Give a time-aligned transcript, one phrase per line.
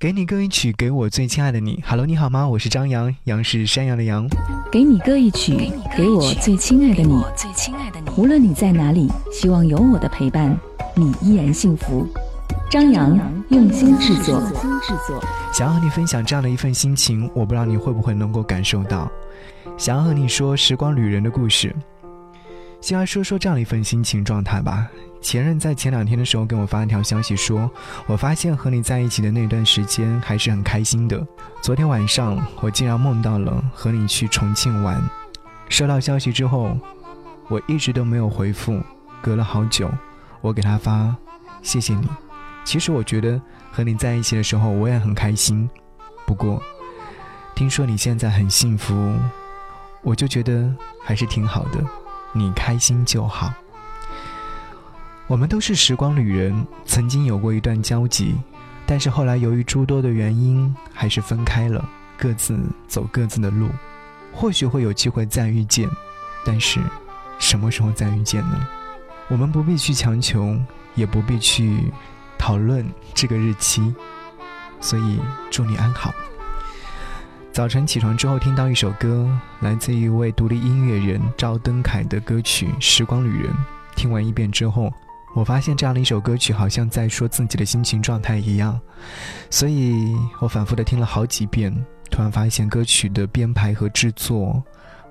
[0.00, 1.84] 给你歌一曲，给我最亲爱的你。
[1.86, 2.48] Hello，你好吗？
[2.48, 4.26] 我是张扬，杨是山羊的羊。
[4.72, 7.22] 给你歌一曲，给我最亲爱的你。
[8.16, 10.58] 无论你在哪里，希望有我的陪伴，
[10.94, 12.08] 你依然幸福。
[12.70, 13.14] 张扬
[13.50, 14.42] 用心制作，
[15.52, 19.06] 想要和你分享这样的一份心情，我不知道你会不会能够感受到。
[19.76, 21.76] 想要和你说时光旅人的故事。
[22.80, 24.88] 先来说说这样的一份心情状态吧。
[25.20, 27.70] 前任在前两天的时候给我发了条消息，说
[28.06, 31.26] 我发现和你在一起的那段时间还是很开心的。
[31.60, 35.00] 昨天晚上我竟然梦到了和你去重庆玩。
[35.68, 36.76] 收到消息之后，
[37.48, 38.80] 我一直都没有回复。
[39.22, 39.90] 隔了好久，
[40.40, 41.14] 我给他发
[41.62, 42.08] 谢谢你。
[42.64, 45.68] 其实我觉得和你在一起的时候我也很开心。
[46.26, 46.62] 不过
[47.54, 49.14] 听说你现在很幸福，
[50.02, 51.84] 我就觉得还是挺好的。
[52.32, 53.52] 你开心就好。
[55.30, 58.34] 我们都是时光旅人，曾经有过一段交集，
[58.84, 62.58] 但是后来由于诸多的原因，还是分开了，各自
[62.88, 63.68] 走各自的路。
[64.32, 65.88] 或许会有机会再遇见，
[66.44, 66.80] 但是
[67.38, 68.66] 什么时候再遇见呢？
[69.28, 70.58] 我们不必去强求，
[70.96, 71.92] 也不必去
[72.36, 73.94] 讨论这个日期。
[74.80, 76.12] 所以祝你安好。
[77.52, 83.52] 早晨起床之后，听到一首歌，来自一位独立音乐人赵登凯的歌曲《时光旅人》。
[83.94, 84.92] 听完一遍之后。
[85.34, 88.78] 我发现这样的一首歌曲，好像在说自己的心情状态一样，
[89.48, 91.72] 所以我反复的听了好几遍，
[92.10, 94.62] 突然发现歌曲的编排和制作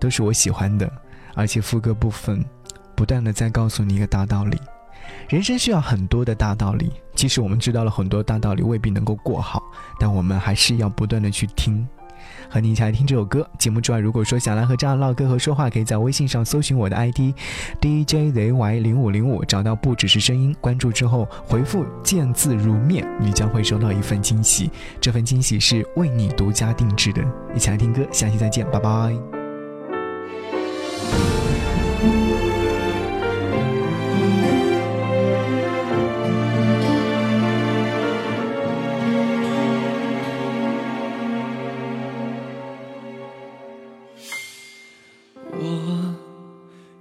[0.00, 0.90] 都是我喜欢的，
[1.34, 2.44] 而且副歌部分
[2.96, 4.60] 不断的在告诉你一个大道理：
[5.28, 6.92] 人生需要很多的大道理。
[7.14, 9.62] 即使我们知道了很多大道理未必能够过好，
[9.98, 11.86] 但我们还是要不断的去听。
[12.48, 13.48] 和你一起来听这首歌。
[13.58, 17.34] 节目之外，如果说想来和这样唠嗑和说话，可以在微信上搜寻我的 ID
[17.80, 24.70] DJZY 零五零五，找到不只是声音，关注之后回复见字如面，你将会收到一份惊喜。
[25.00, 27.22] 这份惊喜是为你独家定制的。
[27.54, 29.39] 一起来听歌，下期再见，拜拜。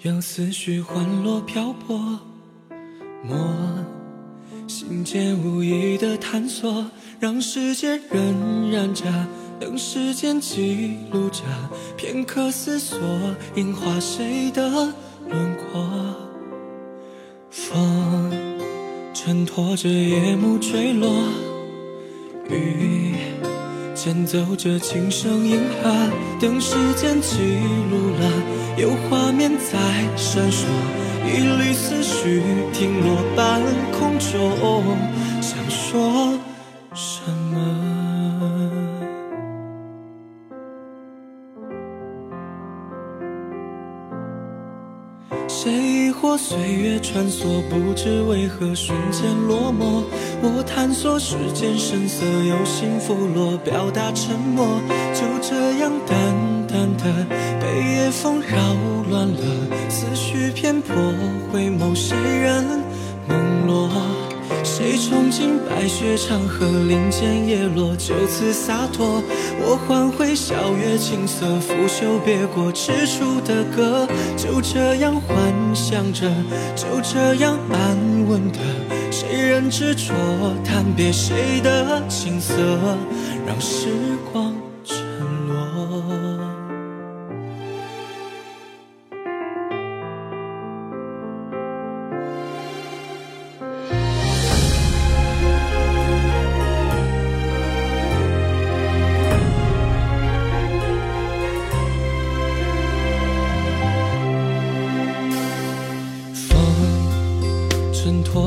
[0.01, 1.99] 让思绪缓落漂泊，
[3.21, 3.37] 莫
[4.65, 6.85] 心间无意的探索，
[7.19, 8.17] 让时间荏
[8.71, 9.03] 苒着，
[9.59, 11.43] 等时间记录着
[11.97, 12.97] 片刻思索，
[13.55, 14.69] 樱花谁的
[15.27, 15.85] 轮廓？
[17.49, 18.31] 风
[19.13, 21.11] 衬托着夜幕坠落，
[22.49, 23.15] 雨。
[24.01, 25.91] 先走着轻声银河，
[26.39, 27.35] 等时间记
[27.91, 28.31] 录了，
[28.77, 29.77] 有画面在
[30.15, 30.63] 闪烁，
[31.27, 33.61] 一缕思绪停落半
[33.91, 34.85] 空中，
[35.41, 36.39] 想说
[46.21, 50.03] 过岁月穿梭，不知为何瞬间落寞。
[50.41, 54.65] 我探索世间声色，有心拂落，表达沉默，
[55.13, 56.17] 就这样淡
[56.67, 57.25] 淡的
[57.61, 58.57] 被夜风扰
[59.09, 60.95] 乱了思绪偏颇，
[61.51, 62.63] 回眸谁人
[63.27, 63.89] 梦落？
[64.63, 69.21] 谁冲进白雪长河，林间叶落，就此洒脱。
[69.61, 74.07] 我换回笑月青涩，拂袖别过踟蹰的歌，
[74.37, 75.37] 就这样幻
[75.73, 76.29] 想着，
[76.75, 78.59] 就这样安稳的。
[79.11, 80.13] 谁人执着
[80.63, 82.55] 叹别谁的青涩，
[83.45, 83.87] 让时
[84.31, 84.53] 光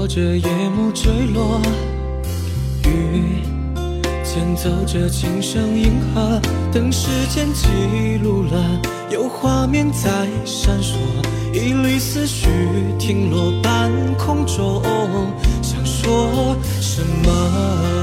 [0.07, 1.61] 着夜幕坠落，
[2.85, 3.43] 雨
[4.23, 6.41] 间奏着琴声银河，
[6.73, 7.69] 等时间记
[8.23, 8.81] 录了，
[9.11, 10.97] 有画面在闪烁，
[11.53, 12.49] 一缕思绪
[12.99, 14.83] 停落半空中，
[15.63, 18.02] 想说什么？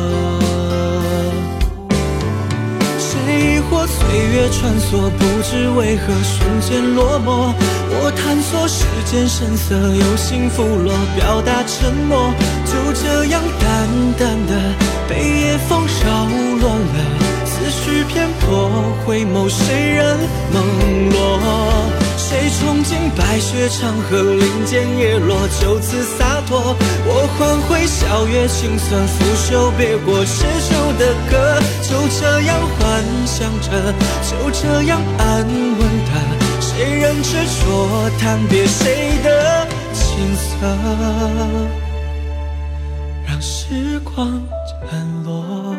[3.90, 7.54] 岁月穿梭，不知为何瞬间落寞。
[7.92, 12.32] 我探索世间声色，有心拂落，表达沉默。
[12.66, 13.88] 就这样淡
[14.18, 14.54] 淡的
[15.10, 16.28] 被夜风扰
[16.62, 18.70] 乱了思绪偏颇，
[19.06, 20.18] 回眸谁人
[20.54, 21.89] 梦落？
[22.30, 26.76] 谁冲进白雪长河，林间叶落，就此洒脱。
[27.08, 33.72] 我换回笑月清算，拂袖别过诗书的歌，就这样幻想着，
[34.22, 36.12] 就这样安稳的。
[36.62, 40.68] 谁人执着叹别谁的青涩，
[43.28, 45.76] 让时光沉落。